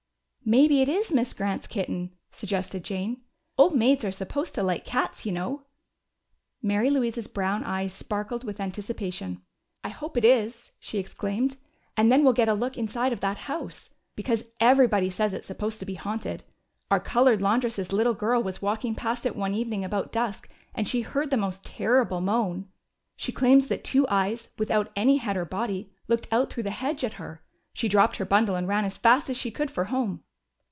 "Maybe 0.43 0.81
it 0.81 0.89
is 0.89 1.13
Miss 1.13 1.31
Grant's 1.31 1.65
kitten," 1.65 2.11
suggested 2.31 2.83
Jane. 2.83 3.21
"Old 3.57 3.73
maids 3.73 4.03
are 4.03 4.11
supposed 4.11 4.53
to 4.55 4.63
like 4.63 4.83
cats, 4.83 5.25
you 5.25 5.31
know." 5.31 5.65
Mary 6.61 6.89
Louise's 6.89 7.27
brown 7.27 7.63
eyes 7.63 7.93
sparkled 7.93 8.43
with 8.43 8.59
anticipation. 8.59 9.43
"I 9.81 9.89
hope 9.89 10.17
it 10.17 10.25
is!" 10.25 10.71
she 10.77 10.97
exclaimed. 10.97 11.55
"And 11.95 12.11
then 12.11 12.21
we'll 12.25 12.33
get 12.33 12.49
a 12.49 12.53
look 12.53 12.73
at 12.73 12.73
the 12.75 12.79
inside 12.81 13.13
of 13.13 13.21
that 13.21 13.37
house. 13.47 13.91
Because 14.17 14.43
everybody 14.59 15.09
says 15.09 15.33
it's 15.33 15.47
supposed 15.47 15.79
to 15.79 15.85
be 15.85 15.93
haunted. 15.95 16.43
Our 16.89 16.99
colored 16.99 17.41
laundress's 17.41 17.93
little 17.93 18.15
girl 18.15 18.43
was 18.43 18.61
walking 18.61 18.93
past 18.93 19.25
it 19.25 19.37
one 19.37 19.53
evening 19.53 19.85
about 19.85 20.11
dusk, 20.11 20.49
and 20.75 20.85
she 20.85 20.99
heard 20.99 21.29
the 21.29 21.37
most 21.37 21.63
terrible 21.63 22.19
moan. 22.19 22.67
She 23.15 23.31
claims 23.31 23.67
that 23.69 23.85
two 23.85 24.05
eyes, 24.09 24.49
without 24.57 24.91
any 24.97 25.15
head 25.15 25.37
or 25.37 25.45
body, 25.45 25.93
looked 26.09 26.27
out 26.33 26.49
through 26.51 26.63
the 26.63 26.71
hedge 26.71 27.05
at 27.05 27.13
her. 27.13 27.41
She 27.71 27.87
dropped 27.87 28.17
her 28.17 28.25
bundle 28.25 28.55
and 28.55 28.67
ran 28.67 28.83
as 28.83 28.97
fast 28.97 29.29
as 29.29 29.37
she 29.37 29.51
could 29.51 29.71
for 29.71 29.85
home." 29.85 30.23